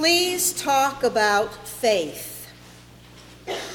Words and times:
Please 0.00 0.54
talk 0.54 1.02
about 1.02 1.52
faith. 1.68 2.50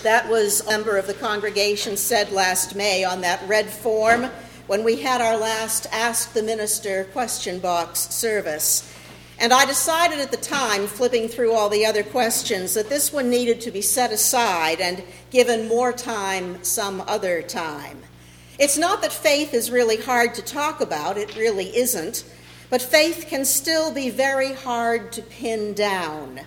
That 0.02 0.28
was 0.28 0.62
a 0.62 0.72
member 0.72 0.98
of 0.98 1.06
the 1.06 1.14
congregation 1.14 1.96
said 1.96 2.32
last 2.32 2.76
May 2.76 3.04
on 3.04 3.22
that 3.22 3.48
red 3.48 3.70
form 3.70 4.32
when 4.66 4.84
we 4.84 4.96
had 5.04 5.22
our 5.22 5.38
last 5.38 5.86
Ask 5.92 6.34
the 6.34 6.42
Minister 6.42 7.04
question 7.14 7.60
box 7.60 8.00
service. 8.10 8.92
And 9.38 9.54
I 9.54 9.68
decided 9.68 10.18
at 10.18 10.32
the 10.32 10.38
time, 10.38 10.88
flipping 10.88 11.28
through 11.28 11.52
all 11.54 11.70
the 11.70 11.86
other 11.86 12.02
questions, 12.02 12.74
that 12.74 12.90
this 12.90 13.14
one 13.14 13.30
needed 13.30 13.62
to 13.62 13.70
be 13.70 13.82
set 13.82 14.12
aside 14.12 14.82
and 14.82 15.04
given 15.30 15.68
more 15.68 15.94
time 15.94 16.64
some 16.64 17.02
other 17.02 17.44
time. 17.44 18.02
It's 18.58 18.80
not 18.80 19.04
that 19.04 19.14
faith 19.14 19.54
is 19.54 19.70
really 19.70 19.98
hard 19.98 20.34
to 20.34 20.42
talk 20.42 20.82
about, 20.82 21.20
it 21.20 21.36
really 21.36 21.68
isn't, 21.78 22.24
but 22.70 22.82
faith 22.82 23.26
can 23.28 23.46
still 23.46 23.94
be 23.94 24.10
very 24.10 24.54
hard 24.54 25.12
to 25.14 25.22
pin 25.22 25.74
down. 25.74 26.42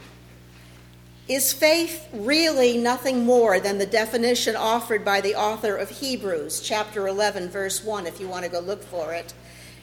Is 1.29 1.53
faith 1.53 2.09
really 2.13 2.79
nothing 2.79 3.27
more 3.27 3.61
than 3.61 3.77
the 3.77 3.87
definition 3.87 4.57
offered 4.57 5.05
by 5.05 5.21
the 5.21 5.35
author 5.35 5.77
of 5.77 5.91
Hebrews, 5.91 6.61
chapter 6.61 7.07
11, 7.07 7.51
verse 7.51 7.85
1, 7.85 8.07
if 8.07 8.19
you 8.19 8.27
want 8.27 8.45
to 8.45 8.51
go 8.51 8.61
look 8.61 8.83
for 8.83 9.13
it? 9.13 9.35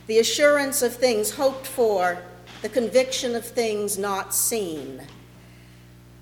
The 0.08 0.20
assurance 0.20 0.82
of 0.82 0.96
things 0.96 1.32
hoped 1.32 1.68
for, 1.68 2.18
the 2.64 2.70
conviction 2.70 3.36
of 3.36 3.46
things 3.46 3.98
not 3.98 4.34
seen. 4.34 5.04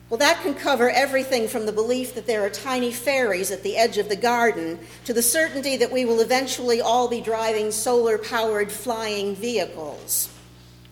Well, 0.10 0.18
that 0.20 0.42
can 0.42 0.54
cover 0.54 0.90
everything 0.90 1.48
from 1.48 1.66
the 1.66 1.72
belief 1.72 2.14
that 2.16 2.28
there 2.28 2.46
are 2.46 2.50
tiny 2.50 2.92
fairies 2.92 3.52
at 3.52 3.64
the 3.64 3.78
edge 3.78 3.98
of 3.98 4.10
the 4.10 4.16
garden 4.16 4.78
to 5.06 5.14
the 5.14 5.24
certainty 5.24 5.78
that 5.78 5.92
we 5.92 6.06
will 6.06 6.20
eventually 6.20 6.82
all 6.82 7.08
be 7.08 7.22
driving 7.22 7.72
solar 7.72 8.18
powered 8.18 8.72
flying 8.72 9.36
vehicles. 9.36 10.30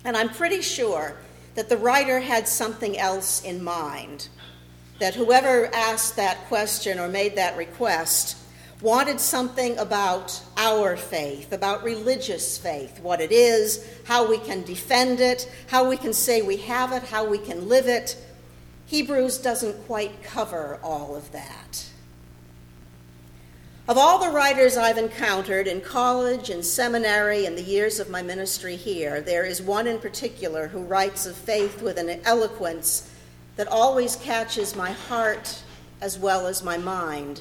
And 0.03 0.17
I'm 0.17 0.29
pretty 0.29 0.61
sure 0.61 1.17
that 1.55 1.69
the 1.69 1.77
writer 1.77 2.19
had 2.19 2.47
something 2.47 2.97
else 2.97 3.43
in 3.43 3.63
mind. 3.63 4.29
That 4.99 5.15
whoever 5.15 5.69
asked 5.73 6.15
that 6.15 6.47
question 6.47 6.97
or 6.97 7.07
made 7.07 7.35
that 7.35 7.57
request 7.57 8.37
wanted 8.81 9.19
something 9.19 9.77
about 9.77 10.41
our 10.57 10.97
faith, 10.97 11.53
about 11.53 11.83
religious 11.83 12.57
faith, 12.57 12.99
what 13.01 13.21
it 13.21 13.31
is, 13.31 13.87
how 14.05 14.27
we 14.27 14.39
can 14.39 14.63
defend 14.63 15.19
it, 15.19 15.51
how 15.67 15.87
we 15.87 15.97
can 15.97 16.13
say 16.13 16.41
we 16.41 16.57
have 16.57 16.91
it, 16.91 17.03
how 17.03 17.23
we 17.23 17.37
can 17.37 17.69
live 17.69 17.87
it. 17.87 18.17
Hebrews 18.91 19.37
doesn't 19.37 19.87
quite 19.87 20.21
cover 20.21 20.77
all 20.83 21.15
of 21.15 21.31
that. 21.31 21.85
Of 23.87 23.97
all 23.97 24.19
the 24.19 24.31
writers 24.31 24.75
I've 24.75 24.97
encountered 24.97 25.65
in 25.65 25.79
college 25.79 26.49
and 26.49 26.63
seminary 26.63 27.45
and 27.45 27.57
the 27.57 27.63
years 27.63 28.01
of 28.01 28.09
my 28.09 28.21
ministry 28.21 28.75
here, 28.75 29.21
there 29.21 29.45
is 29.45 29.61
one 29.61 29.87
in 29.87 29.97
particular 29.97 30.67
who 30.67 30.81
writes 30.81 31.25
of 31.25 31.37
faith 31.37 31.81
with 31.81 31.97
an 31.97 32.19
eloquence 32.25 33.09
that 33.55 33.69
always 33.69 34.17
catches 34.17 34.75
my 34.75 34.91
heart 34.91 35.63
as 36.01 36.19
well 36.19 36.45
as 36.45 36.61
my 36.61 36.77
mind, 36.77 37.39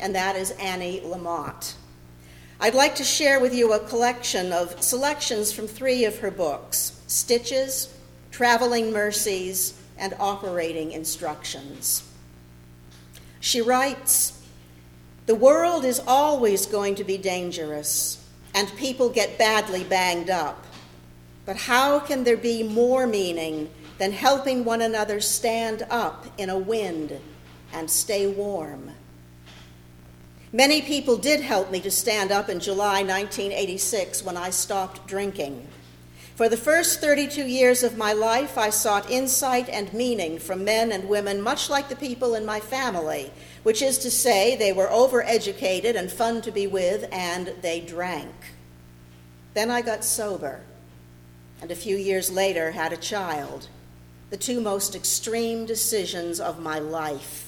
and 0.00 0.12
that 0.16 0.34
is 0.34 0.50
Annie 0.58 1.00
Lamott. 1.02 1.74
I'd 2.58 2.74
like 2.74 2.96
to 2.96 3.04
share 3.04 3.38
with 3.38 3.54
you 3.54 3.72
a 3.72 3.86
collection 3.86 4.52
of 4.52 4.82
selections 4.82 5.52
from 5.52 5.68
three 5.68 6.04
of 6.06 6.18
her 6.18 6.32
books 6.32 7.00
Stitches, 7.06 7.94
Traveling 8.32 8.90
Mercies, 8.90 9.77
and 9.98 10.14
Operating 10.18 10.92
Instructions. 10.92 12.02
She 13.40 13.60
writes, 13.60 14.42
the 15.26 15.34
world 15.34 15.84
is 15.84 16.00
always 16.06 16.64
going 16.64 16.94
to 16.94 17.04
be 17.04 17.18
dangerous, 17.18 18.26
and 18.54 18.66
people 18.76 19.10
get 19.10 19.36
badly 19.36 19.84
banged 19.84 20.30
up. 20.30 20.64
But 21.44 21.56
how 21.56 21.98
can 22.00 22.24
there 22.24 22.36
be 22.36 22.62
more 22.62 23.06
meaning 23.06 23.70
than 23.98 24.12
helping 24.12 24.64
one 24.64 24.80
another 24.80 25.20
stand 25.20 25.86
up 25.90 26.26
in 26.38 26.48
a 26.48 26.58
wind 26.58 27.20
and 27.72 27.90
stay 27.90 28.26
warm? 28.26 28.92
Many 30.50 30.80
people 30.80 31.18
did 31.18 31.42
help 31.42 31.70
me 31.70 31.80
to 31.80 31.90
stand 31.90 32.32
up 32.32 32.48
in 32.48 32.58
July 32.58 33.02
1986 33.02 34.24
when 34.24 34.38
I 34.38 34.48
stopped 34.48 35.06
drinking. 35.06 35.68
For 36.38 36.48
the 36.48 36.56
first 36.56 37.00
32 37.00 37.48
years 37.48 37.82
of 37.82 37.96
my 37.96 38.12
life, 38.12 38.56
I 38.56 38.70
sought 38.70 39.10
insight 39.10 39.68
and 39.68 39.92
meaning 39.92 40.38
from 40.38 40.62
men 40.62 40.92
and 40.92 41.08
women, 41.08 41.42
much 41.42 41.68
like 41.68 41.88
the 41.88 41.96
people 41.96 42.36
in 42.36 42.46
my 42.46 42.60
family, 42.60 43.32
which 43.64 43.82
is 43.82 43.98
to 43.98 44.08
say, 44.12 44.54
they 44.54 44.72
were 44.72 44.86
overeducated 44.86 45.96
and 45.96 46.12
fun 46.12 46.40
to 46.42 46.52
be 46.52 46.68
with, 46.68 47.08
and 47.10 47.54
they 47.60 47.80
drank. 47.80 48.32
Then 49.54 49.68
I 49.68 49.80
got 49.82 50.04
sober, 50.04 50.60
and 51.60 51.72
a 51.72 51.74
few 51.74 51.96
years 51.96 52.30
later 52.30 52.70
had 52.70 52.92
a 52.92 52.96
child, 52.96 53.66
the 54.30 54.36
two 54.36 54.60
most 54.60 54.94
extreme 54.94 55.66
decisions 55.66 56.38
of 56.38 56.62
my 56.62 56.78
life. 56.78 57.47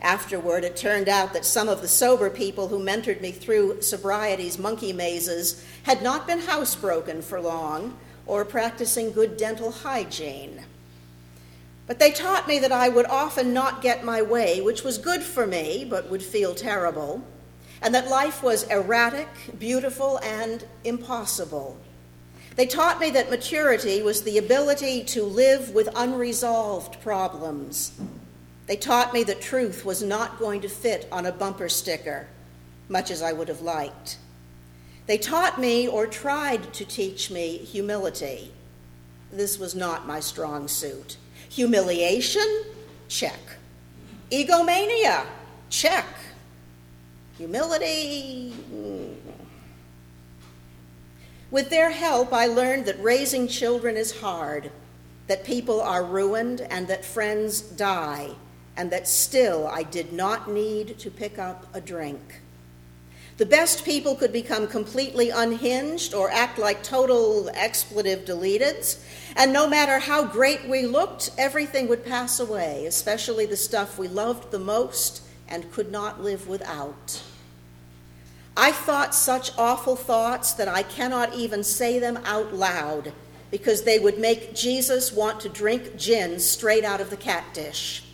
Afterward, 0.00 0.62
it 0.62 0.76
turned 0.76 1.08
out 1.08 1.32
that 1.32 1.44
some 1.44 1.68
of 1.68 1.80
the 1.80 1.88
sober 1.88 2.30
people 2.30 2.68
who 2.68 2.78
mentored 2.78 3.20
me 3.20 3.32
through 3.32 3.82
sobriety's 3.82 4.58
monkey 4.58 4.92
mazes 4.92 5.64
had 5.82 6.02
not 6.02 6.26
been 6.26 6.40
housebroken 6.40 7.22
for 7.22 7.40
long 7.40 7.98
or 8.24 8.44
practicing 8.44 9.10
good 9.10 9.36
dental 9.36 9.72
hygiene. 9.72 10.64
But 11.88 11.98
they 11.98 12.12
taught 12.12 12.46
me 12.46 12.58
that 12.60 12.70
I 12.70 12.88
would 12.88 13.06
often 13.06 13.52
not 13.52 13.82
get 13.82 14.04
my 14.04 14.22
way, 14.22 14.60
which 14.60 14.84
was 14.84 14.98
good 14.98 15.22
for 15.22 15.46
me, 15.46 15.84
but 15.88 16.10
would 16.10 16.22
feel 16.22 16.54
terrible, 16.54 17.24
and 17.82 17.94
that 17.94 18.08
life 18.08 18.42
was 18.42 18.64
erratic, 18.64 19.28
beautiful, 19.58 20.18
and 20.18 20.64
impossible. 20.84 21.78
They 22.54 22.66
taught 22.66 23.00
me 23.00 23.10
that 23.10 23.30
maturity 23.30 24.02
was 24.02 24.22
the 24.22 24.38
ability 24.38 25.04
to 25.04 25.22
live 25.24 25.70
with 25.70 25.88
unresolved 25.96 27.00
problems 27.00 27.92
they 28.68 28.76
taught 28.76 29.14
me 29.14 29.24
that 29.24 29.40
truth 29.40 29.86
was 29.86 30.02
not 30.02 30.38
going 30.38 30.60
to 30.60 30.68
fit 30.68 31.08
on 31.10 31.24
a 31.24 31.32
bumper 31.32 31.70
sticker, 31.70 32.28
much 32.90 33.10
as 33.10 33.22
I 33.22 33.32
would 33.32 33.48
have 33.48 33.62
liked. 33.62 34.18
They 35.06 35.16
taught 35.16 35.58
me, 35.58 35.88
or 35.88 36.06
tried 36.06 36.74
to 36.74 36.84
teach 36.84 37.30
me, 37.30 37.56
humility. 37.56 38.52
This 39.32 39.58
was 39.58 39.74
not 39.74 40.06
my 40.06 40.20
strong 40.20 40.68
suit. 40.68 41.16
Humiliation? 41.48 42.64
Check. 43.08 43.40
Egomania? 44.30 45.24
Check. 45.70 46.04
Humility? 47.38 48.50
Hmm. 48.50 49.14
With 51.50 51.70
their 51.70 51.90
help, 51.90 52.34
I 52.34 52.44
learned 52.44 52.84
that 52.84 53.02
raising 53.02 53.48
children 53.48 53.96
is 53.96 54.20
hard, 54.20 54.70
that 55.26 55.42
people 55.42 55.80
are 55.80 56.04
ruined, 56.04 56.60
and 56.60 56.86
that 56.88 57.02
friends 57.02 57.62
die 57.62 58.34
and 58.78 58.92
that 58.92 59.08
still 59.08 59.66
I 59.66 59.82
did 59.82 60.12
not 60.12 60.50
need 60.50 60.98
to 61.00 61.10
pick 61.10 61.38
up 61.38 61.66
a 61.74 61.80
drink. 61.80 62.40
The 63.36 63.44
best 63.46 63.84
people 63.84 64.14
could 64.14 64.32
become 64.32 64.66
completely 64.66 65.30
unhinged 65.30 66.14
or 66.14 66.30
act 66.30 66.58
like 66.58 66.82
total 66.82 67.50
expletive 67.54 68.24
deleteds, 68.24 69.04
and 69.36 69.52
no 69.52 69.68
matter 69.68 69.98
how 69.98 70.24
great 70.24 70.68
we 70.68 70.86
looked, 70.86 71.30
everything 71.36 71.88
would 71.88 72.04
pass 72.04 72.40
away, 72.40 72.86
especially 72.86 73.46
the 73.46 73.56
stuff 73.56 73.98
we 73.98 74.08
loved 74.08 74.50
the 74.50 74.58
most 74.58 75.22
and 75.48 75.70
could 75.72 75.90
not 75.90 76.22
live 76.22 76.48
without. 76.48 77.22
I 78.56 78.72
thought 78.72 79.14
such 79.14 79.56
awful 79.56 79.94
thoughts 79.94 80.52
that 80.54 80.66
I 80.68 80.82
cannot 80.82 81.34
even 81.34 81.62
say 81.62 81.98
them 81.98 82.18
out 82.24 82.54
loud 82.54 83.12
because 83.50 83.82
they 83.82 83.98
would 83.98 84.18
make 84.18 84.54
Jesus 84.54 85.12
want 85.12 85.40
to 85.40 85.48
drink 85.48 85.96
gin 85.96 86.38
straight 86.40 86.84
out 86.84 87.00
of 87.00 87.10
the 87.10 87.16
cat 87.16 87.44
dish. 87.54 88.04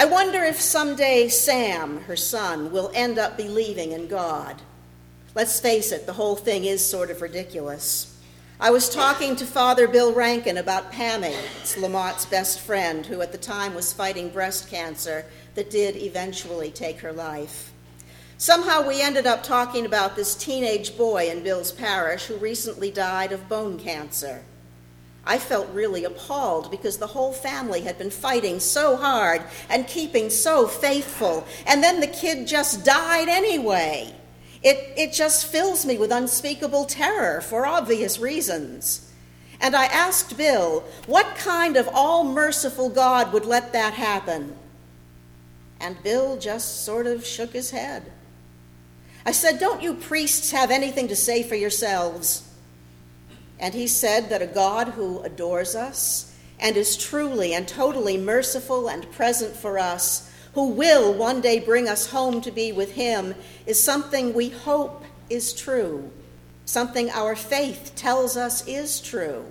I 0.00 0.06
wonder 0.06 0.42
if 0.42 0.58
someday 0.58 1.28
Sam, 1.28 2.00
her 2.04 2.16
son, 2.16 2.72
will 2.72 2.90
end 2.94 3.18
up 3.18 3.36
believing 3.36 3.92
in 3.92 4.06
God. 4.06 4.62
Let's 5.34 5.60
face 5.60 5.92
it, 5.92 6.06
the 6.06 6.14
whole 6.14 6.36
thing 6.36 6.64
is 6.64 6.82
sort 6.82 7.10
of 7.10 7.20
ridiculous. 7.20 8.18
I 8.58 8.70
was 8.70 8.88
talking 8.88 9.36
to 9.36 9.44
Father 9.44 9.86
Bill 9.86 10.14
Rankin 10.14 10.56
about 10.56 10.90
Pammy, 10.90 11.36
it's 11.60 11.76
Lamott's 11.76 12.24
best 12.24 12.60
friend, 12.60 13.04
who 13.04 13.20
at 13.20 13.30
the 13.30 13.36
time 13.36 13.74
was 13.74 13.92
fighting 13.92 14.30
breast 14.30 14.70
cancer 14.70 15.26
that 15.54 15.68
did 15.68 15.96
eventually 15.96 16.70
take 16.70 17.00
her 17.00 17.12
life. 17.12 17.70
Somehow 18.38 18.88
we 18.88 19.02
ended 19.02 19.26
up 19.26 19.42
talking 19.42 19.84
about 19.84 20.16
this 20.16 20.34
teenage 20.34 20.96
boy 20.96 21.28
in 21.28 21.42
Bill's 21.42 21.72
parish 21.72 22.24
who 22.24 22.36
recently 22.36 22.90
died 22.90 23.32
of 23.32 23.50
bone 23.50 23.78
cancer. 23.78 24.44
I 25.30 25.38
felt 25.38 25.68
really 25.70 26.02
appalled 26.02 26.72
because 26.72 26.98
the 26.98 27.06
whole 27.06 27.32
family 27.32 27.82
had 27.82 27.96
been 27.96 28.10
fighting 28.10 28.58
so 28.58 28.96
hard 28.96 29.42
and 29.68 29.86
keeping 29.86 30.28
so 30.28 30.66
faithful, 30.66 31.46
and 31.68 31.84
then 31.84 32.00
the 32.00 32.08
kid 32.08 32.48
just 32.48 32.84
died 32.84 33.28
anyway. 33.28 34.12
It, 34.64 34.92
it 34.96 35.12
just 35.12 35.46
fills 35.46 35.86
me 35.86 35.98
with 35.98 36.10
unspeakable 36.10 36.86
terror 36.86 37.42
for 37.42 37.64
obvious 37.64 38.18
reasons. 38.18 39.08
And 39.60 39.76
I 39.76 39.84
asked 39.84 40.36
Bill, 40.36 40.82
what 41.06 41.36
kind 41.36 41.76
of 41.76 41.88
all 41.92 42.24
merciful 42.24 42.88
God 42.88 43.32
would 43.32 43.44
let 43.46 43.72
that 43.72 43.94
happen? 43.94 44.56
And 45.80 46.02
Bill 46.02 46.38
just 46.38 46.84
sort 46.84 47.06
of 47.06 47.24
shook 47.24 47.52
his 47.52 47.70
head. 47.70 48.10
I 49.24 49.30
said, 49.30 49.60
Don't 49.60 49.80
you 49.80 49.94
priests 49.94 50.50
have 50.50 50.72
anything 50.72 51.06
to 51.06 51.14
say 51.14 51.44
for 51.44 51.54
yourselves? 51.54 52.49
And 53.60 53.74
he 53.74 53.86
said 53.86 54.30
that 54.30 54.42
a 54.42 54.46
God 54.46 54.88
who 54.88 55.20
adores 55.20 55.76
us 55.76 56.34
and 56.58 56.76
is 56.76 56.96
truly 56.96 57.52
and 57.54 57.68
totally 57.68 58.16
merciful 58.16 58.88
and 58.88 59.10
present 59.12 59.54
for 59.54 59.78
us, 59.78 60.32
who 60.54 60.68
will 60.70 61.12
one 61.12 61.42
day 61.42 61.60
bring 61.60 61.86
us 61.86 62.10
home 62.10 62.40
to 62.40 62.50
be 62.50 62.72
with 62.72 62.92
him, 62.92 63.34
is 63.66 63.80
something 63.80 64.32
we 64.32 64.48
hope 64.48 65.04
is 65.28 65.52
true, 65.52 66.10
something 66.64 67.10
our 67.10 67.36
faith 67.36 67.92
tells 67.94 68.36
us 68.36 68.66
is 68.66 68.98
true. 68.98 69.44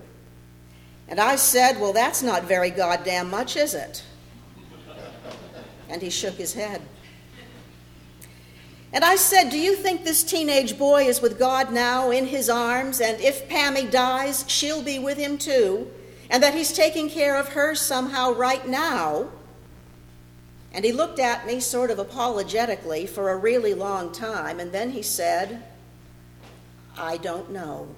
And 1.07 1.19
I 1.19 1.35
said, 1.35 1.79
Well, 1.79 1.93
that's 1.93 2.21
not 2.21 2.43
very 2.43 2.71
goddamn 2.71 3.29
much, 3.29 3.55
is 3.55 3.73
it? 3.73 4.03
And 5.87 6.01
he 6.01 6.09
shook 6.09 6.35
his 6.35 6.53
head. 6.53 6.81
And 8.91 9.03
I 9.03 9.15
said, 9.17 9.49
Do 9.49 9.59
you 9.59 9.75
think 9.75 10.03
this 10.03 10.23
teenage 10.23 10.77
boy 10.77 11.03
is 11.03 11.21
with 11.21 11.37
God 11.37 11.71
now 11.71 12.09
in 12.09 12.25
his 12.25 12.49
arms, 12.49 12.99
and 12.99 13.19
if 13.21 13.47
Pammy 13.47 13.89
dies, 13.89 14.45
she'll 14.47 14.81
be 14.81 14.97
with 14.97 15.17
him 15.17 15.37
too, 15.37 15.91
and 16.29 16.41
that 16.41 16.55
he's 16.55 16.73
taking 16.73 17.09
care 17.09 17.35
of 17.35 17.49
her 17.49 17.75
somehow 17.75 18.33
right 18.33 18.67
now? 18.67 19.29
And 20.73 20.85
he 20.85 20.91
looked 20.91 21.19
at 21.19 21.45
me 21.45 21.59
sort 21.59 21.91
of 21.91 21.99
apologetically 21.99 23.05
for 23.05 23.29
a 23.29 23.37
really 23.37 23.73
long 23.73 24.11
time, 24.11 24.59
and 24.59 24.71
then 24.71 24.91
he 24.91 25.03
said, 25.03 25.63
I 26.97 27.17
don't 27.17 27.51
know. 27.51 27.89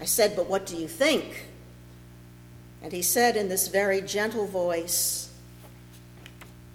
I 0.00 0.06
said, 0.06 0.36
But 0.36 0.48
what 0.48 0.64
do 0.64 0.76
you 0.76 0.88
think? 0.88 1.48
And 2.82 2.92
he 2.92 3.02
said 3.02 3.36
in 3.36 3.48
this 3.48 3.68
very 3.68 4.00
gentle 4.00 4.46
voice, 4.46 5.30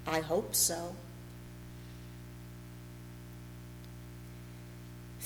I 0.06 0.20
hope 0.20 0.56
so. 0.56 0.96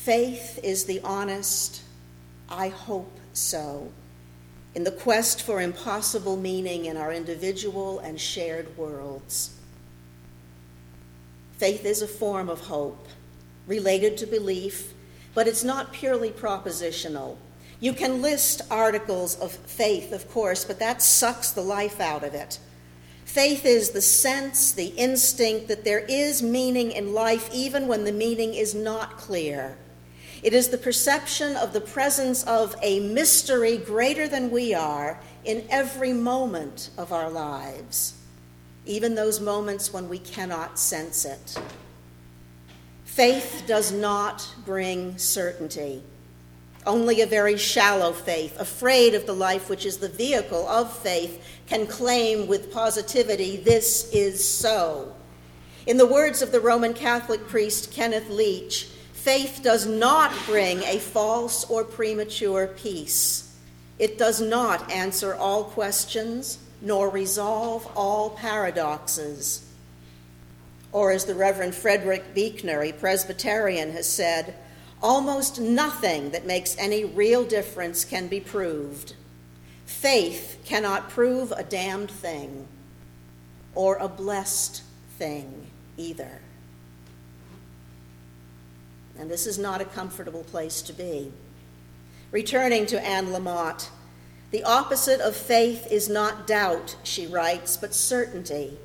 Faith 0.05 0.59
is 0.61 0.85
the 0.85 1.01
honest, 1.03 1.81
I 2.47 2.67
hope 2.67 3.17
so, 3.33 3.91
in 4.75 4.83
the 4.83 4.91
quest 4.91 5.41
for 5.41 5.59
impossible 5.59 6.37
meaning 6.37 6.85
in 6.85 6.95
our 6.95 7.11
individual 7.11 7.97
and 7.97 8.21
shared 8.21 8.77
worlds. 8.77 9.55
Faith 11.57 11.85
is 11.85 12.03
a 12.03 12.07
form 12.07 12.49
of 12.49 12.59
hope 12.59 13.07
related 13.65 14.15
to 14.17 14.27
belief, 14.27 14.93
but 15.33 15.47
it's 15.47 15.63
not 15.63 15.91
purely 15.91 16.29
propositional. 16.29 17.37
You 17.79 17.93
can 17.93 18.21
list 18.21 18.61
articles 18.69 19.35
of 19.39 19.53
faith, 19.53 20.11
of 20.11 20.29
course, 20.29 20.65
but 20.65 20.77
that 20.77 21.01
sucks 21.01 21.49
the 21.49 21.61
life 21.61 21.99
out 21.99 22.23
of 22.23 22.35
it. 22.35 22.59
Faith 23.23 23.65
is 23.65 23.89
the 23.89 24.03
sense, 24.03 24.71
the 24.71 24.93
instinct 24.97 25.67
that 25.67 25.83
there 25.83 26.05
is 26.07 26.43
meaning 26.43 26.91
in 26.91 27.15
life 27.15 27.49
even 27.51 27.87
when 27.87 28.03
the 28.03 28.11
meaning 28.11 28.53
is 28.53 28.75
not 28.75 29.17
clear. 29.17 29.75
It 30.45 30.53
is 30.53 30.67
the 30.67 30.77
perception 30.77 31.57
of 31.57 31.73
the 31.73 31.81
presence 31.81 32.43
of 32.43 32.75
a 32.83 32.99
mystery 32.99 33.77
greater 33.77 34.27
than 34.27 34.51
we 34.51 34.75
are 34.75 35.19
in 35.43 35.65
every 35.71 36.13
moment 36.13 36.91
of 36.99 37.11
our 37.11 37.31
lives, 37.31 38.13
even 38.85 39.15
those 39.15 39.39
moments 39.39 39.91
when 39.91 40.07
we 40.07 40.19
cannot 40.19 40.77
sense 40.77 41.25
it. 41.25 41.57
Faith 43.05 43.63
does 43.65 43.91
not 43.91 44.47
bring 44.65 45.17
certainty. 45.17 46.03
Only 46.85 47.21
a 47.21 47.25
very 47.25 47.57
shallow 47.57 48.13
faith, 48.13 48.55
afraid 48.59 49.15
of 49.15 49.25
the 49.25 49.33
life 49.33 49.67
which 49.67 49.83
is 49.83 49.97
the 49.97 50.09
vehicle 50.09 50.67
of 50.67 50.95
faith, 50.95 51.43
can 51.65 51.87
claim 51.87 52.45
with 52.45 52.71
positivity, 52.71 53.57
This 53.57 54.11
is 54.13 54.47
so. 54.47 55.15
In 55.87 55.97
the 55.97 56.05
words 56.05 56.43
of 56.43 56.51
the 56.51 56.59
Roman 56.61 56.93
Catholic 56.93 57.47
priest 57.47 57.91
Kenneth 57.91 58.29
Leech, 58.29 58.89
Faith 59.25 59.61
does 59.63 59.87
not 59.87 60.31
bring 60.45 60.83
a 60.83 60.99
false 60.99 61.67
or 61.67 61.83
premature 61.83 62.67
peace. 62.67 63.57
It 63.97 64.19
does 64.19 64.39
not 64.39 64.91
answer 64.91 65.33
all 65.33 65.63
questions 65.63 66.59
nor 66.79 67.09
resolve 67.09 67.91
all 67.95 68.29
paradoxes. 68.29 69.67
Or, 70.91 71.11
as 71.11 71.25
the 71.25 71.33
Reverend 71.33 71.73
Frederick 71.73 72.35
Buechner, 72.35 72.83
a 72.83 72.91
Presbyterian, 72.91 73.93
has 73.93 74.07
said, 74.07 74.53
almost 75.01 75.59
nothing 75.59 76.29
that 76.29 76.45
makes 76.45 76.77
any 76.77 77.03
real 77.03 77.43
difference 77.43 78.05
can 78.05 78.27
be 78.27 78.39
proved. 78.39 79.15
Faith 79.87 80.61
cannot 80.65 81.09
prove 81.09 81.51
a 81.51 81.63
damned 81.63 82.11
thing 82.11 82.67
or 83.73 83.95
a 83.95 84.07
blessed 84.07 84.83
thing 85.17 85.71
either 85.97 86.41
and 89.19 89.29
this 89.29 89.47
is 89.47 89.57
not 89.57 89.81
a 89.81 89.85
comfortable 89.85 90.43
place 90.43 90.81
to 90.83 90.93
be. 90.93 91.31
Returning 92.31 92.85
to 92.87 93.05
Anne 93.05 93.27
Lamott, 93.27 93.89
the 94.51 94.63
opposite 94.63 95.19
of 95.21 95.35
faith 95.35 95.91
is 95.91 96.07
not 96.07 96.47
doubt, 96.47 96.95
she 97.03 97.27
writes, 97.27 97.77
but 97.77 97.93
certainty. 97.93 98.77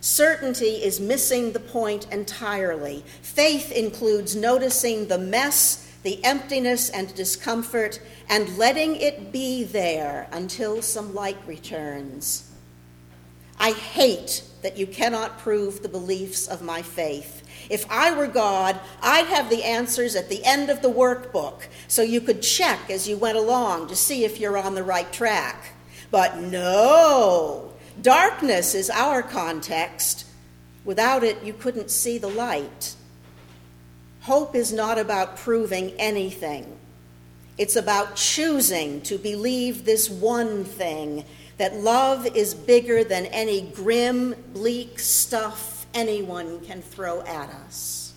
Certainty 0.00 0.82
is 0.82 1.00
missing 1.00 1.52
the 1.52 1.60
point 1.60 2.06
entirely. 2.12 3.04
Faith 3.22 3.72
includes 3.72 4.36
noticing 4.36 5.08
the 5.08 5.18
mess, 5.18 5.90
the 6.02 6.22
emptiness, 6.24 6.90
and 6.90 7.14
discomfort, 7.14 8.00
and 8.28 8.58
letting 8.58 8.96
it 8.96 9.32
be 9.32 9.64
there 9.64 10.28
until 10.30 10.82
some 10.82 11.14
light 11.14 11.38
returns. 11.46 12.50
I 13.58 13.72
hate 13.72 14.42
that 14.62 14.76
you 14.76 14.86
cannot 14.86 15.38
prove 15.38 15.82
the 15.82 15.88
beliefs 15.88 16.48
of 16.48 16.60
my 16.60 16.82
faith. 16.82 17.43
If 17.70 17.90
I 17.90 18.14
were 18.16 18.26
God, 18.26 18.78
I'd 19.00 19.26
have 19.26 19.48
the 19.48 19.64
answers 19.64 20.16
at 20.16 20.28
the 20.28 20.44
end 20.44 20.70
of 20.70 20.82
the 20.82 20.90
workbook 20.90 21.62
so 21.88 22.02
you 22.02 22.20
could 22.20 22.42
check 22.42 22.90
as 22.90 23.08
you 23.08 23.16
went 23.16 23.38
along 23.38 23.88
to 23.88 23.96
see 23.96 24.24
if 24.24 24.38
you're 24.38 24.58
on 24.58 24.74
the 24.74 24.82
right 24.82 25.10
track. 25.12 25.72
But 26.10 26.38
no, 26.38 27.72
darkness 28.00 28.74
is 28.74 28.90
our 28.90 29.22
context. 29.22 30.26
Without 30.84 31.24
it, 31.24 31.42
you 31.42 31.52
couldn't 31.52 31.90
see 31.90 32.18
the 32.18 32.28
light. 32.28 32.94
Hope 34.20 34.54
is 34.54 34.72
not 34.72 34.98
about 34.98 35.36
proving 35.36 35.90
anything. 35.98 36.78
It's 37.56 37.76
about 37.76 38.16
choosing 38.16 39.00
to 39.02 39.16
believe 39.16 39.84
this 39.84 40.10
one 40.10 40.64
thing 40.64 41.24
that 41.56 41.74
love 41.74 42.26
is 42.26 42.54
bigger 42.54 43.04
than 43.04 43.26
any 43.26 43.60
grim, 43.60 44.34
bleak 44.52 44.98
stuff 44.98 45.73
anyone 45.94 46.60
can 46.60 46.82
throw 46.82 47.22
at 47.22 47.48
us. 47.48 48.12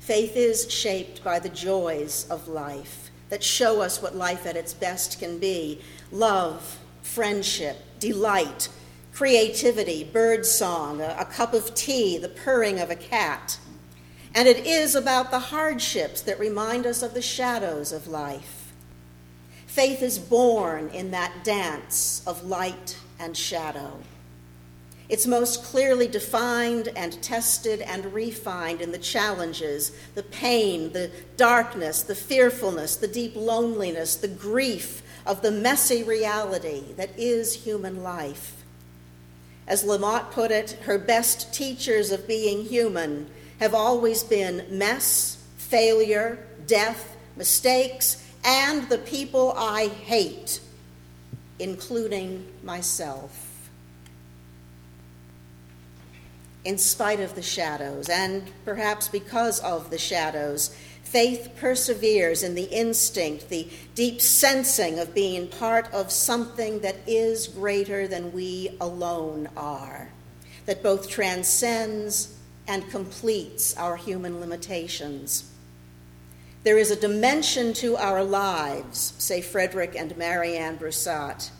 Faith 0.00 0.36
is 0.36 0.72
shaped 0.72 1.22
by 1.22 1.38
the 1.38 1.50
joys 1.50 2.26
of 2.30 2.48
life 2.48 3.10
that 3.28 3.44
show 3.44 3.82
us 3.82 4.00
what 4.00 4.16
life 4.16 4.46
at 4.46 4.56
its 4.56 4.72
best 4.72 5.18
can 5.18 5.38
be 5.38 5.80
love, 6.10 6.78
friendship, 7.02 7.76
delight, 8.00 8.70
creativity, 9.12 10.04
birdsong, 10.04 11.02
a, 11.02 11.16
a 11.18 11.24
cup 11.26 11.52
of 11.52 11.74
tea, 11.74 12.16
the 12.16 12.28
purring 12.28 12.80
of 12.80 12.90
a 12.90 12.96
cat. 12.96 13.58
And 14.34 14.48
it 14.48 14.66
is 14.66 14.94
about 14.94 15.30
the 15.30 15.38
hardships 15.38 16.22
that 16.22 16.38
remind 16.38 16.86
us 16.86 17.02
of 17.02 17.12
the 17.12 17.20
shadows 17.20 17.92
of 17.92 18.06
life. 18.06 18.72
Faith 19.66 20.02
is 20.02 20.18
born 20.18 20.88
in 20.88 21.10
that 21.10 21.44
dance 21.44 22.22
of 22.26 22.44
light 22.44 22.96
and 23.18 23.36
shadow. 23.36 23.98
It's 25.08 25.26
most 25.26 25.64
clearly 25.64 26.06
defined 26.06 26.88
and 26.94 27.20
tested 27.22 27.80
and 27.80 28.12
refined 28.12 28.82
in 28.82 28.92
the 28.92 28.98
challenges, 28.98 29.92
the 30.14 30.22
pain, 30.22 30.92
the 30.92 31.10
darkness, 31.38 32.02
the 32.02 32.14
fearfulness, 32.14 32.96
the 32.96 33.08
deep 33.08 33.34
loneliness, 33.34 34.16
the 34.16 34.28
grief 34.28 35.02
of 35.24 35.40
the 35.40 35.50
messy 35.50 36.02
reality 36.02 36.92
that 36.96 37.10
is 37.18 37.64
human 37.64 38.02
life. 38.02 38.64
As 39.66 39.82
Lamott 39.82 40.30
put 40.30 40.50
it, 40.50 40.72
her 40.82 40.98
best 40.98 41.54
teachers 41.54 42.12
of 42.12 42.28
being 42.28 42.64
human 42.64 43.30
have 43.60 43.74
always 43.74 44.22
been 44.22 44.66
mess, 44.70 45.42
failure, 45.56 46.38
death, 46.66 47.16
mistakes, 47.36 48.24
and 48.44 48.88
the 48.88 48.98
people 48.98 49.52
I 49.56 49.88
hate 49.88 50.60
including 51.58 52.46
myself. 52.62 53.70
In 56.64 56.76
spite 56.76 57.20
of 57.20 57.34
the 57.34 57.42
shadows, 57.42 58.08
and 58.08 58.50
perhaps 58.64 59.08
because 59.08 59.60
of 59.60 59.90
the 59.90 59.98
shadows, 59.98 60.76
faith 61.02 61.50
perseveres 61.58 62.42
in 62.42 62.54
the 62.54 62.64
instinct, 62.64 63.48
the 63.48 63.68
deep 63.94 64.20
sensing 64.20 64.98
of 64.98 65.14
being 65.14 65.48
part 65.48 65.90
of 65.94 66.12
something 66.12 66.80
that 66.80 66.96
is 67.06 67.48
greater 67.48 68.06
than 68.06 68.32
we 68.32 68.76
alone 68.80 69.48
are, 69.56 70.10
that 70.66 70.82
both 70.82 71.08
transcends 71.08 72.36
and 72.66 72.90
completes 72.90 73.74
our 73.78 73.96
human 73.96 74.40
limitations. 74.40 75.50
There 76.64 76.78
is 76.78 76.90
a 76.90 76.96
dimension 76.96 77.72
to 77.74 77.96
our 77.96 78.24
lives, 78.24 79.14
say 79.18 79.40
Frederick 79.40 79.94
and 79.96 80.16
Marianne 80.16 80.76
Brussat, 80.76 81.50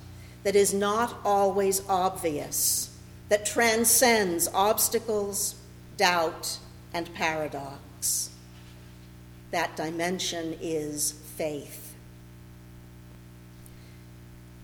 that 0.42 0.56
is 0.56 0.74
not 0.74 1.18
always 1.24 1.82
obvious, 1.88 2.96
that 3.28 3.46
transcends 3.46 4.48
obstacles, 4.52 5.54
doubt, 5.96 6.58
and 6.92 7.12
paradox. 7.14 8.30
That 9.50 9.76
dimension 9.76 10.56
is 10.60 11.12
faith. 11.36 11.94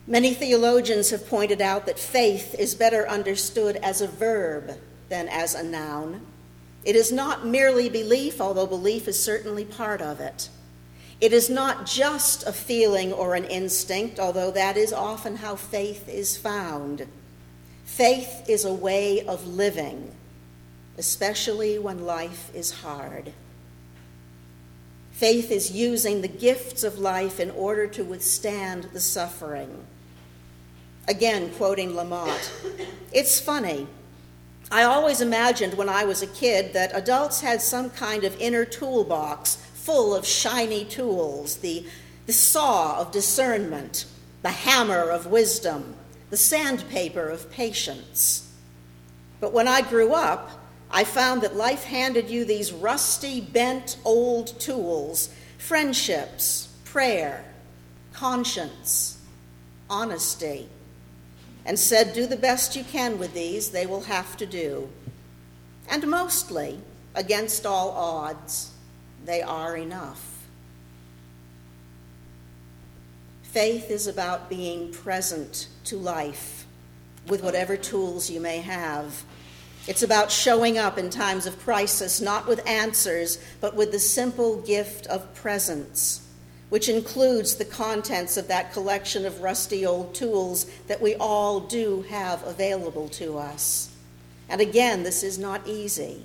Many 0.06 0.34
theologians 0.34 1.10
have 1.10 1.28
pointed 1.28 1.62
out 1.62 1.86
that 1.86 1.98
faith 1.98 2.54
is 2.58 2.74
better 2.74 3.08
understood 3.08 3.76
as 3.76 4.02
a 4.02 4.08
verb 4.08 4.78
than 5.08 5.28
as 5.28 5.54
a 5.54 5.62
noun. 5.62 6.26
It 6.84 6.96
is 6.96 7.10
not 7.10 7.46
merely 7.46 7.88
belief, 7.88 8.40
although 8.40 8.66
belief 8.66 9.08
is 9.08 9.22
certainly 9.22 9.64
part 9.64 10.02
of 10.02 10.20
it. 10.20 10.50
It 11.20 11.32
is 11.32 11.48
not 11.48 11.86
just 11.86 12.46
a 12.46 12.52
feeling 12.52 13.12
or 13.12 13.34
an 13.34 13.44
instinct, 13.44 14.18
although 14.18 14.50
that 14.50 14.76
is 14.76 14.92
often 14.92 15.36
how 15.36 15.56
faith 15.56 16.08
is 16.08 16.36
found. 16.36 17.06
Faith 17.84 18.48
is 18.48 18.64
a 18.64 18.72
way 18.72 19.24
of 19.26 19.46
living, 19.46 20.12
especially 20.98 21.78
when 21.78 22.04
life 22.04 22.50
is 22.54 22.70
hard. 22.82 23.32
Faith 25.12 25.50
is 25.50 25.70
using 25.70 26.20
the 26.20 26.28
gifts 26.28 26.82
of 26.82 26.98
life 26.98 27.38
in 27.38 27.50
order 27.52 27.86
to 27.86 28.02
withstand 28.02 28.88
the 28.92 29.00
suffering. 29.00 29.86
Again, 31.06 31.50
quoting 31.54 31.92
Lamott, 31.92 32.50
it's 33.12 33.40
funny. 33.40 33.86
I 34.74 34.82
always 34.82 35.20
imagined 35.20 35.74
when 35.74 35.88
I 35.88 36.04
was 36.04 36.20
a 36.20 36.26
kid 36.26 36.72
that 36.72 36.90
adults 36.94 37.40
had 37.40 37.62
some 37.62 37.90
kind 37.90 38.24
of 38.24 38.36
inner 38.40 38.64
toolbox 38.64 39.54
full 39.54 40.12
of 40.12 40.26
shiny 40.26 40.84
tools 40.84 41.58
the, 41.58 41.86
the 42.26 42.32
saw 42.32 42.98
of 43.00 43.12
discernment, 43.12 44.06
the 44.42 44.50
hammer 44.50 45.10
of 45.10 45.26
wisdom, 45.26 45.94
the 46.30 46.36
sandpaper 46.36 47.28
of 47.28 47.52
patience. 47.52 48.52
But 49.38 49.52
when 49.52 49.68
I 49.68 49.80
grew 49.80 50.12
up, 50.12 50.50
I 50.90 51.04
found 51.04 51.42
that 51.42 51.54
life 51.54 51.84
handed 51.84 52.28
you 52.28 52.44
these 52.44 52.72
rusty, 52.72 53.40
bent, 53.40 53.96
old 54.04 54.58
tools 54.58 55.32
friendships, 55.56 56.74
prayer, 56.84 57.44
conscience, 58.12 59.22
honesty, 59.88 60.68
and 61.64 61.78
said, 61.78 62.12
Do 62.12 62.26
the 62.26 62.36
best 62.36 62.76
you 62.76 62.84
can 62.84 63.18
with 63.18 63.34
these, 63.34 63.70
they 63.70 63.86
will 63.86 64.02
have 64.02 64.36
to 64.36 64.46
do. 64.46 64.88
And 65.88 66.06
mostly, 66.06 66.80
against 67.14 67.66
all 67.66 67.90
odds, 67.90 68.72
they 69.24 69.42
are 69.42 69.76
enough. 69.76 70.34
Faith 73.42 73.90
is 73.90 74.06
about 74.06 74.48
being 74.48 74.92
present 74.92 75.68
to 75.84 75.96
life 75.96 76.66
with 77.28 77.42
whatever 77.42 77.76
tools 77.76 78.28
you 78.28 78.40
may 78.40 78.58
have. 78.58 79.22
It's 79.86 80.02
about 80.02 80.30
showing 80.30 80.78
up 80.78 80.98
in 80.98 81.10
times 81.10 81.46
of 81.46 81.58
crisis, 81.60 82.20
not 82.20 82.46
with 82.46 82.66
answers, 82.66 83.38
but 83.60 83.76
with 83.76 83.92
the 83.92 83.98
simple 83.98 84.60
gift 84.62 85.06
of 85.06 85.34
presence, 85.34 86.23
which 86.74 86.88
includes 86.88 87.54
the 87.54 87.64
contents 87.64 88.36
of 88.36 88.48
that 88.48 88.72
collection 88.72 89.24
of 89.24 89.40
rusty 89.40 89.86
old 89.86 90.12
tools 90.12 90.66
that 90.88 91.00
we 91.00 91.14
all 91.14 91.60
do 91.60 92.04
have 92.08 92.42
available 92.42 93.08
to 93.08 93.38
us. 93.38 93.94
And 94.48 94.60
again, 94.60 95.04
this 95.04 95.22
is 95.22 95.38
not 95.38 95.68
easy, 95.68 96.24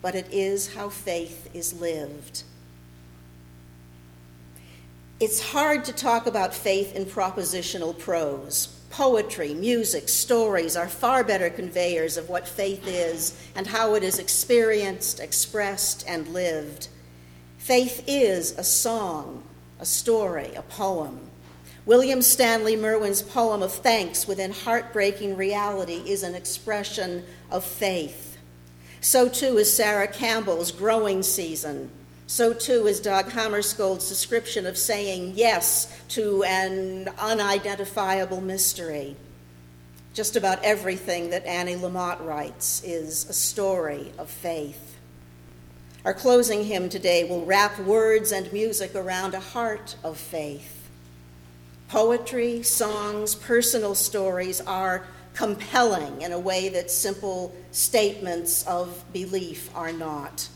but 0.00 0.14
it 0.14 0.26
is 0.32 0.72
how 0.72 0.88
faith 0.88 1.50
is 1.52 1.78
lived. 1.78 2.44
It's 5.20 5.50
hard 5.52 5.84
to 5.84 5.92
talk 5.92 6.26
about 6.26 6.54
faith 6.54 6.96
in 6.96 7.04
propositional 7.04 7.98
prose. 7.98 8.68
Poetry, 8.88 9.52
music, 9.52 10.08
stories 10.08 10.78
are 10.78 10.88
far 10.88 11.22
better 11.22 11.50
conveyors 11.50 12.16
of 12.16 12.30
what 12.30 12.48
faith 12.48 12.88
is 12.88 13.38
and 13.54 13.66
how 13.66 13.96
it 13.96 14.02
is 14.02 14.18
experienced, 14.18 15.20
expressed, 15.20 16.06
and 16.08 16.26
lived. 16.28 16.88
Faith 17.66 18.04
is 18.06 18.52
a 18.52 18.62
song, 18.62 19.42
a 19.80 19.84
story, 19.84 20.54
a 20.54 20.62
poem. 20.62 21.18
William 21.84 22.22
Stanley 22.22 22.76
Merwin's 22.76 23.22
poem 23.22 23.60
of 23.60 23.72
thanks 23.72 24.28
within 24.28 24.52
heartbreaking 24.52 25.36
reality 25.36 26.00
is 26.06 26.22
an 26.22 26.36
expression 26.36 27.24
of 27.50 27.64
faith. 27.64 28.38
So 29.00 29.28
too 29.28 29.58
is 29.58 29.74
Sarah 29.74 30.06
Campbell's 30.06 30.70
Growing 30.70 31.24
Season, 31.24 31.90
so 32.28 32.52
too 32.52 32.86
is 32.86 33.00
Dag 33.00 33.26
Hammarskjöld's 33.26 34.08
description 34.08 34.64
of 34.64 34.78
saying 34.78 35.32
yes 35.34 35.92
to 36.10 36.44
an 36.44 37.08
unidentifiable 37.18 38.42
mystery. 38.42 39.16
Just 40.14 40.36
about 40.36 40.62
everything 40.62 41.30
that 41.30 41.44
Annie 41.44 41.74
Lamott 41.74 42.24
writes 42.24 42.84
is 42.84 43.28
a 43.28 43.32
story 43.32 44.12
of 44.18 44.30
faith. 44.30 44.95
Our 46.06 46.14
closing 46.14 46.62
hymn 46.62 46.88
today 46.88 47.24
will 47.24 47.44
wrap 47.44 47.80
words 47.80 48.30
and 48.30 48.52
music 48.52 48.94
around 48.94 49.34
a 49.34 49.40
heart 49.40 49.96
of 50.04 50.16
faith. 50.16 50.88
Poetry, 51.88 52.62
songs, 52.62 53.34
personal 53.34 53.96
stories 53.96 54.60
are 54.60 55.04
compelling 55.34 56.22
in 56.22 56.30
a 56.30 56.38
way 56.38 56.68
that 56.68 56.92
simple 56.92 57.52
statements 57.72 58.64
of 58.68 59.02
belief 59.12 59.68
are 59.74 59.90
not. 59.90 60.48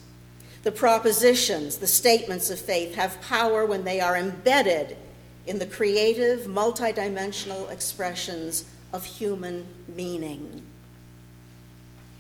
The 0.63 0.71
propositions, 0.71 1.79
the 1.79 1.87
statements 1.89 2.49
of 2.51 2.61
faith, 2.61 2.95
have 2.95 3.21
power 3.21 3.67
when 3.67 3.83
they 3.83 4.01
are 4.01 4.17
embedded 4.17 4.97
in 5.49 5.59
the 5.59 5.67
creative, 5.67 6.47
multidimensional 6.47 7.69
expressions 7.73 8.67
of 8.93 9.05
human 9.05 9.67
meaning. 9.89 10.65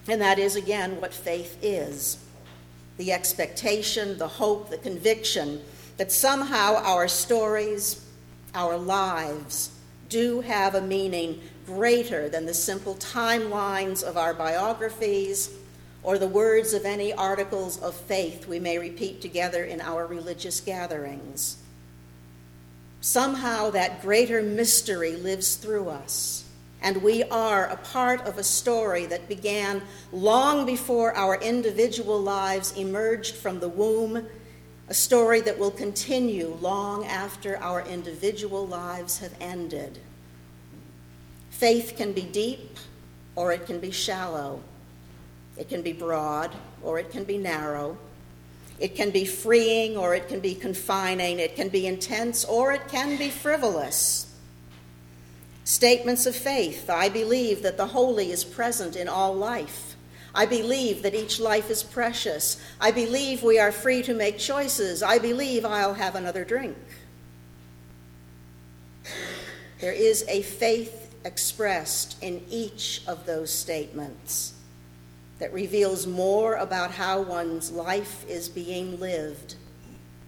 And 0.08 0.20
that 0.20 0.40
is, 0.40 0.56
again, 0.56 1.00
what 1.00 1.14
faith 1.14 1.56
is 1.62 2.18
the 3.00 3.12
expectation, 3.12 4.18
the 4.18 4.28
hope, 4.28 4.68
the 4.68 4.76
conviction 4.76 5.58
that 5.96 6.12
somehow 6.12 6.74
our 6.84 7.08
stories, 7.08 8.04
our 8.54 8.76
lives, 8.76 9.70
do 10.10 10.42
have 10.42 10.74
a 10.74 10.82
meaning 10.82 11.40
greater 11.64 12.28
than 12.28 12.44
the 12.44 12.52
simple 12.52 12.94
timelines 12.96 14.02
of 14.02 14.18
our 14.18 14.34
biographies 14.34 15.50
or 16.02 16.18
the 16.18 16.28
words 16.28 16.74
of 16.74 16.84
any 16.84 17.10
articles 17.14 17.80
of 17.80 17.94
faith 17.94 18.46
we 18.46 18.58
may 18.58 18.76
repeat 18.76 19.22
together 19.22 19.64
in 19.64 19.80
our 19.80 20.06
religious 20.06 20.60
gatherings. 20.60 21.56
Somehow 23.00 23.70
that 23.70 24.02
greater 24.02 24.42
mystery 24.42 25.16
lives 25.16 25.54
through 25.54 25.88
us, 25.88 26.44
and 26.82 27.02
we 27.02 27.22
are 27.24 27.66
a 27.66 27.76
part 27.76 28.22
of 28.22 28.38
a 28.38 28.44
story 28.44 29.06
that 29.06 29.28
began 29.28 29.82
long 30.12 30.64
before 30.64 31.14
our 31.14 31.36
individual 31.36 32.20
lives 32.20 32.72
emerged 32.76 33.36
from 33.36 33.60
the 33.60 33.68
womb, 33.68 34.26
a 34.88 34.94
story 34.94 35.40
that 35.42 35.58
will 35.58 35.70
continue 35.70 36.56
long 36.60 37.04
after 37.06 37.58
our 37.58 37.82
individual 37.82 38.66
lives 38.66 39.18
have 39.18 39.34
ended. 39.40 39.98
Faith 41.50 41.94
can 41.96 42.12
be 42.12 42.22
deep 42.22 42.78
or 43.36 43.52
it 43.52 43.66
can 43.66 43.78
be 43.78 43.90
shallow. 43.90 44.60
It 45.58 45.68
can 45.68 45.82
be 45.82 45.92
broad 45.92 46.54
or 46.82 46.98
it 46.98 47.10
can 47.10 47.24
be 47.24 47.36
narrow. 47.36 47.98
It 48.78 48.94
can 48.94 49.10
be 49.10 49.26
freeing 49.26 49.98
or 49.98 50.14
it 50.14 50.26
can 50.26 50.40
be 50.40 50.54
confining. 50.54 51.38
It 51.38 51.54
can 51.54 51.68
be 51.68 51.86
intense 51.86 52.46
or 52.46 52.72
it 52.72 52.88
can 52.88 53.18
be 53.18 53.28
frivolous. 53.28 54.29
Statements 55.70 56.26
of 56.26 56.34
faith 56.34 56.90
I 56.90 57.08
believe 57.08 57.62
that 57.62 57.76
the 57.76 57.86
holy 57.86 58.32
is 58.32 58.42
present 58.42 58.96
in 58.96 59.06
all 59.06 59.32
life. 59.32 59.94
I 60.34 60.44
believe 60.44 61.04
that 61.04 61.14
each 61.14 61.38
life 61.38 61.70
is 61.70 61.84
precious. 61.84 62.60
I 62.80 62.90
believe 62.90 63.44
we 63.44 63.60
are 63.60 63.70
free 63.70 64.02
to 64.02 64.12
make 64.12 64.36
choices. 64.36 65.00
I 65.00 65.18
believe 65.20 65.64
I'll 65.64 65.94
have 65.94 66.16
another 66.16 66.44
drink. 66.44 66.76
There 69.80 69.92
is 69.92 70.24
a 70.26 70.42
faith 70.42 71.14
expressed 71.24 72.20
in 72.20 72.44
each 72.50 73.02
of 73.06 73.24
those 73.24 73.52
statements 73.52 74.54
that 75.38 75.52
reveals 75.52 76.04
more 76.04 76.56
about 76.56 76.90
how 76.90 77.22
one's 77.22 77.70
life 77.70 78.28
is 78.28 78.48
being 78.48 78.98
lived 78.98 79.54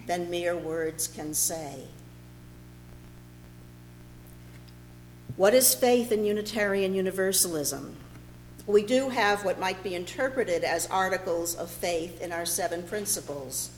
than 0.07 0.31
mere 0.31 0.57
words 0.57 1.09
can 1.09 1.35
say. 1.35 1.83
What 5.37 5.55
is 5.55 5.75
faith 5.75 6.13
in 6.13 6.25
Unitarian 6.25 6.95
Universalism? 6.95 7.97
We 8.67 8.83
do 8.83 9.09
have 9.09 9.45
what 9.45 9.59
might 9.59 9.83
be 9.83 9.95
interpreted 9.95 10.63
as 10.63 10.87
articles 10.87 11.55
of 11.55 11.71
faith 11.71 12.21
in 12.21 12.33
our 12.33 12.47
seven 12.47 12.83
principles. 12.83 13.71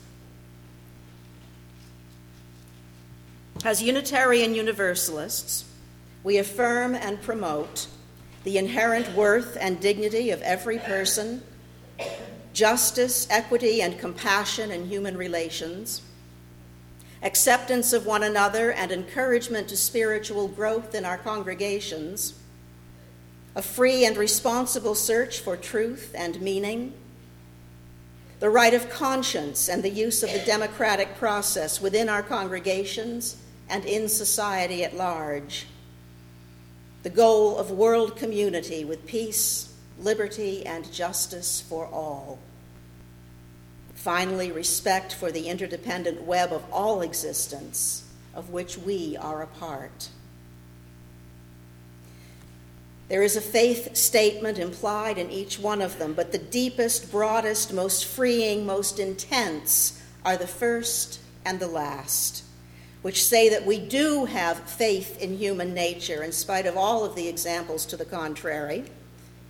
As 3.63 3.81
Unitarian 3.81 4.53
Universalists, 4.53 5.65
we 6.23 6.37
affirm 6.37 6.93
and 6.93 7.21
promote 7.21 7.87
the 8.43 8.59
inherent 8.59 9.15
worth 9.15 9.57
and 9.59 9.79
dignity 9.79 10.29
of 10.29 10.41
every 10.43 10.77
person, 10.77 11.41
justice, 12.53 13.27
equity, 13.31 13.81
and 13.81 13.97
compassion 13.97 14.69
in 14.69 14.87
human 14.87 15.17
relations, 15.17 16.01
acceptance 17.21 17.93
of 17.93 18.05
one 18.05 18.23
another 18.23 18.71
and 18.71 18.91
encouragement 18.91 19.67
to 19.69 19.77
spiritual 19.77 20.47
growth 20.47 20.93
in 20.93 21.05
our 21.05 21.17
congregations, 21.17 22.39
a 23.55 23.61
free 23.61 24.05
and 24.05 24.17
responsible 24.17 24.95
search 24.95 25.39
for 25.39 25.55
truth 25.55 26.13
and 26.15 26.41
meaning, 26.41 26.93
the 28.39 28.49
right 28.49 28.73
of 28.73 28.89
conscience 28.89 29.69
and 29.69 29.81
the 29.81 29.89
use 29.89 30.21
of 30.21 30.31
the 30.31 30.43
democratic 30.45 31.15
process 31.17 31.81
within 31.81 32.09
our 32.09 32.21
congregations 32.21 33.37
and 33.69 33.85
in 33.85 34.09
society 34.09 34.83
at 34.83 34.95
large, 34.95 35.67
the 37.03 37.09
goal 37.09 37.57
of 37.57 37.71
world 37.71 38.15
community 38.17 38.83
with 38.83 39.05
peace, 39.05 39.73
liberty, 39.97 40.65
and 40.65 40.91
justice 40.91 41.61
for 41.61 41.87
all. 41.87 42.39
Finally, 44.05 44.51
respect 44.51 45.15
for 45.15 45.31
the 45.31 45.47
interdependent 45.47 46.21
web 46.21 46.53
of 46.53 46.63
all 46.71 47.01
existence 47.01 48.03
of 48.35 48.51
which 48.51 48.77
we 48.77 49.17
are 49.17 49.41
a 49.41 49.47
part. 49.47 50.09
There 53.09 53.23
is 53.23 53.35
a 53.35 53.41
faith 53.41 53.95
statement 53.97 54.59
implied 54.59 55.17
in 55.17 55.31
each 55.31 55.57
one 55.57 55.81
of 55.81 55.97
them, 55.97 56.13
but 56.13 56.31
the 56.31 56.37
deepest, 56.37 57.11
broadest, 57.11 57.73
most 57.73 58.05
freeing, 58.05 58.63
most 58.63 58.99
intense 58.99 59.99
are 60.23 60.37
the 60.37 60.45
first 60.45 61.19
and 61.43 61.59
the 61.59 61.67
last, 61.67 62.43
which 63.01 63.25
say 63.25 63.49
that 63.49 63.65
we 63.65 63.79
do 63.79 64.25
have 64.25 64.69
faith 64.69 65.19
in 65.19 65.35
human 65.35 65.73
nature 65.73 66.21
in 66.21 66.31
spite 66.31 66.67
of 66.67 66.77
all 66.77 67.03
of 67.03 67.15
the 67.15 67.27
examples 67.27 67.87
to 67.87 67.97
the 67.97 68.05
contrary, 68.05 68.83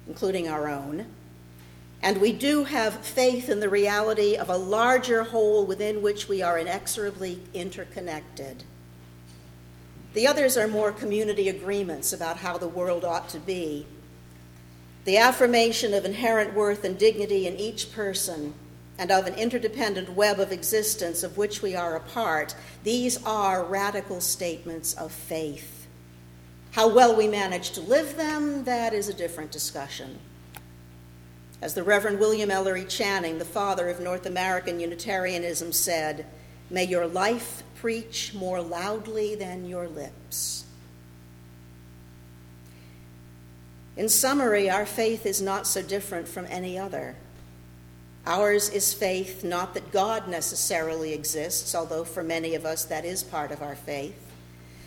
including 0.08 0.48
our 0.48 0.70
own. 0.70 1.08
And 2.02 2.22
we 2.22 2.34
do 2.34 2.66
have 2.66 3.06
faith 3.06 3.50
in 3.50 3.60
the 3.60 3.70
reality 3.70 4.36
of 4.36 4.50
a 4.50 4.58
larger 4.58 5.24
whole 5.24 5.66
within 5.66 6.02
which 6.02 6.28
we 6.28 6.42
are 6.42 6.60
inexorably 6.60 7.42
interconnected. 7.54 8.64
The 10.14 10.28
others 10.28 10.56
are 10.56 10.68
more 10.68 10.92
community 10.92 11.50
agreements 11.50 12.14
about 12.14 12.38
how 12.38 12.58
the 12.58 12.68
world 12.68 13.04
ought 13.04 13.28
to 13.30 13.40
be. 13.40 13.86
The 15.04 15.18
affirmation 15.18 15.94
of 15.94 16.06
inherent 16.06 16.54
worth 16.54 16.84
and 16.84 16.98
dignity 16.98 17.48
in 17.48 17.58
each 17.58 17.92
person 17.92 18.54
and 18.98 19.12
of 19.12 19.28
an 19.28 19.34
interdependent 19.36 20.10
web 20.12 20.40
of 20.40 20.52
existence 20.52 21.22
of 21.22 21.38
which 21.38 21.62
we 21.62 21.76
are 21.76 21.96
a 21.96 22.00
part, 22.00 22.56
these 22.84 23.22
are 23.26 23.64
radical 23.64 24.22
statements 24.22 24.94
of 24.94 25.12
faith. 25.12 25.86
How 26.72 26.88
well 26.88 27.16
we 27.16 27.28
manage 27.28 27.72
to 27.72 27.82
live 27.82 28.16
them, 28.16 28.64
that 28.64 28.94
is 28.94 29.10
a 29.10 29.14
different 29.14 29.52
discussion. 29.52 30.20
As 31.62 31.74
the 31.74 31.84
Reverend 31.84 32.20
William 32.20 32.52
Ellery 32.52 32.86
Channing, 32.86 33.40
the 33.40 33.46
father 33.46 33.90
of 33.90 34.00
North 34.00 34.26
American 34.26 34.80
Unitarianism, 34.80 35.72
said, 35.72 36.26
May 36.70 36.84
your 36.84 37.08
life 37.08 37.64
preach 37.76 38.34
more 38.34 38.62
loudly 38.62 39.36
than 39.36 39.66
your 39.66 39.88
lips. 39.88 40.66
In 43.96 44.10
summary, 44.10 44.70
our 44.70 44.86
faith 44.86 45.26
is 45.26 45.42
not 45.42 45.66
so 45.66 45.82
different 45.82 46.28
from 46.28 46.46
any 46.50 46.78
other. 46.78 47.16
Ours 48.26 48.70
is 48.70 48.94
faith 48.94 49.44
not 49.44 49.74
that 49.74 49.92
God 49.92 50.28
necessarily 50.28 51.14
exists, 51.14 51.74
although 51.74 52.04
for 52.04 52.24
many 52.24 52.56
of 52.56 52.66
us 52.66 52.84
that 52.86 53.06
is 53.06 53.24
part 53.24 53.52
of 53.52 53.62
our 53.62 53.76
faith, 53.76 54.20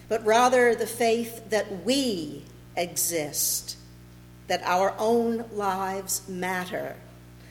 but 0.08 0.24
rather 0.26 0.74
the 0.74 0.86
faith 0.86 1.48
that 1.48 1.84
we 1.84 2.44
exist, 2.76 3.76
that 4.48 4.62
our 4.64 4.94
own 4.98 5.44
lives 5.52 6.28
matter 6.28 6.96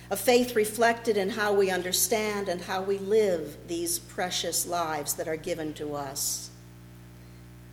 a 0.10 0.16
faith 0.16 0.56
reflected 0.56 1.18
in 1.18 1.30
how 1.30 1.54
we 1.54 1.70
understand 1.70 2.48
and 2.48 2.62
how 2.62 2.82
we 2.82 2.98
live 2.98 3.58
these 3.68 4.00
precious 4.00 4.66
lives 4.66 5.16
that 5.16 5.28
are 5.28 5.36
given 5.36 5.74
to 5.74 5.96
us. 5.96 6.50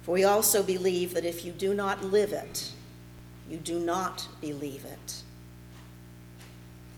For 0.03 0.13
we 0.13 0.25
also 0.25 0.63
believe 0.63 1.15
that 1.15 1.25
if 1.25 1.45
you 1.45 1.53
do 1.53 1.75
not 1.75 2.05
live 2.05 2.33
it, 2.33 2.73
you 3.49 3.59
do 3.59 3.79
not 3.79 4.27
believe 4.41 4.85
it. 4.85 5.23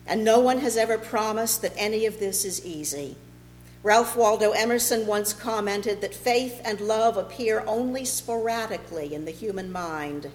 And 0.06 0.24
no 0.24 0.40
one 0.40 0.58
has 0.58 0.76
ever 0.76 0.96
promised 0.96 1.60
that 1.62 1.74
any 1.76 2.06
of 2.06 2.18
this 2.18 2.44
is 2.44 2.64
easy. 2.64 3.16
Ralph 3.82 4.16
Waldo 4.16 4.52
Emerson 4.52 5.06
once 5.06 5.32
commented 5.32 6.00
that 6.00 6.14
faith 6.14 6.60
and 6.64 6.80
love 6.80 7.16
appear 7.16 7.62
only 7.66 8.04
sporadically 8.04 9.14
in 9.14 9.26
the 9.26 9.30
human 9.32 9.70
mind 9.70 10.30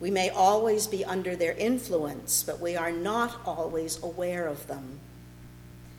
we 0.00 0.10
may 0.10 0.30
always 0.30 0.86
be 0.86 1.04
under 1.04 1.36
their 1.36 1.52
influence, 1.52 2.42
but 2.42 2.60
we 2.60 2.76
are 2.76 2.92
not 2.92 3.40
always 3.46 4.02
aware 4.02 4.46
of 4.46 4.66
them. 4.66 5.00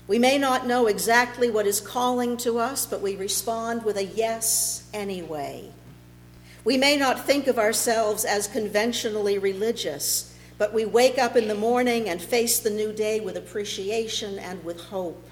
We 0.08 0.20
may 0.20 0.38
not 0.38 0.68
know 0.68 0.86
exactly 0.86 1.50
what 1.50 1.66
is 1.66 1.80
calling 1.80 2.38
to 2.38 2.60
us, 2.60 2.86
but 2.86 3.02
we 3.02 3.16
respond 3.16 3.84
with 3.84 3.98
a 3.98 4.06
yes 4.06 4.88
anyway. 4.94 5.72
We 6.64 6.78
may 6.78 6.98
not 6.98 7.26
think 7.26 7.48
of 7.48 7.58
ourselves 7.58 8.26
as 8.26 8.48
conventionally 8.48 9.38
religious, 9.38 10.36
but 10.58 10.74
we 10.74 10.86
wake 10.86 11.18
up 11.18 11.36
in 11.36 11.48
the 11.48 11.56
morning 11.56 12.10
and 12.10 12.22
face 12.22 12.60
the 12.60 12.70
new 12.70 12.94
day 12.94 13.20
with 13.20 13.38
appreciation 13.38 14.38
and 14.38 14.64
with 14.64 14.80
hope. 14.80 15.28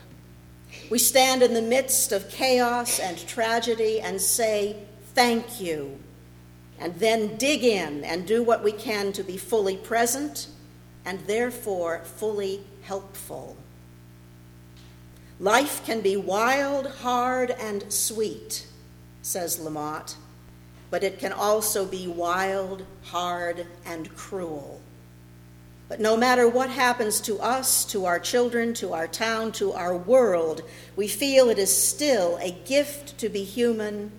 We 0.90 0.98
stand 0.98 1.44
in 1.44 1.54
the 1.54 1.62
midst 1.62 2.12
of 2.12 2.30
chaos 2.30 3.00
and 3.00 3.18
tragedy 3.28 4.02
and 4.02 4.20
say, 4.20 4.78
Thank 5.14 5.62
you 5.62 6.00
and 6.84 6.94
then 6.96 7.38
dig 7.38 7.64
in 7.64 8.04
and 8.04 8.28
do 8.28 8.44
what 8.44 8.62
we 8.62 8.74
can 8.74 9.14
to 9.14 9.24
be 9.24 9.38
fully 9.38 9.78
present 9.78 10.50
and 11.06 11.18
therefore 11.28 12.02
fully 12.04 12.60
helpful. 12.82 13.56
Life 15.40 15.86
can 15.86 16.02
be 16.02 16.18
wild, 16.18 16.88
hard, 16.88 17.52
and 17.52 17.92
sweet, 17.92 18.68
says 19.22 19.60
Lamott, 19.60 20.16
but 20.92 21.06
it 21.06 21.20
can 21.20 21.32
also 21.32 21.86
be 21.86 22.06
wild, 22.06 22.86
hard, 23.04 23.66
and 23.86 24.14
cruel. 24.18 24.82
But 25.88 26.02
no 26.02 26.18
matter 26.18 26.50
what 26.50 26.70
happens 26.70 27.22
to 27.22 27.40
us, 27.40 27.86
to 27.86 28.06
our 28.06 28.20
children, 28.20 28.74
to 28.76 28.92
our 28.92 29.08
town, 29.08 29.54
to 29.54 29.72
our 29.72 29.96
world, 29.96 30.64
we 30.98 31.08
feel 31.08 31.50
it 31.50 31.60
is 31.60 31.76
still 31.76 32.38
a 32.42 32.52
gift 32.52 33.18
to 33.20 33.30
be 33.30 33.46
human 33.46 34.12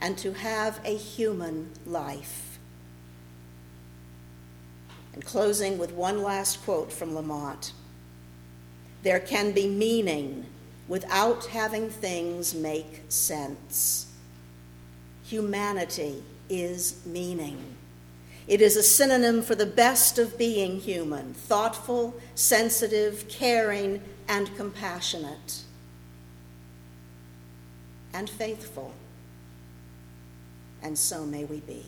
and 0.00 0.18
to 0.18 0.32
have 0.32 0.80
a 0.84 0.96
human 0.96 1.70
life. 1.86 2.58
And 5.12 5.24
closing 5.24 5.78
with 5.78 5.92
one 5.92 6.22
last 6.22 6.62
quote 6.64 6.92
from 6.92 7.12
Lamott 7.12 7.72
There 9.02 9.20
can 9.20 9.52
be 9.52 9.68
meaning 9.68 10.46
without 10.88 11.46
having 11.46 11.88
things 11.88 12.54
make 12.54 13.02
sense. 13.08 14.12
Humanity 15.24 16.22
is 16.48 17.00
meaning. 17.06 17.76
It 18.46 18.60
is 18.60 18.76
a 18.76 18.82
synonym 18.82 19.40
for 19.40 19.54
the 19.54 19.64
best 19.64 20.18
of 20.18 20.36
being 20.36 20.80
human 20.80 21.32
thoughtful, 21.32 22.20
sensitive, 22.34 23.26
caring, 23.28 24.02
and 24.28 24.54
compassionate, 24.56 25.62
and 28.12 28.28
faithful 28.28 28.92
and 30.84 30.96
so 30.96 31.24
may 31.24 31.44
we 31.44 31.60
be. 31.60 31.82